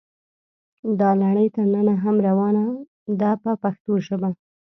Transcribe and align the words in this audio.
دا 0.99 1.09
لړۍ 1.21 1.47
تر 1.55 1.65
ننه 1.73 1.93
هم 2.03 2.15
روانه 2.27 2.65
ده 3.19 3.31
په 3.43 3.51
پښتو 3.61 3.93
ژبه. 4.05 4.29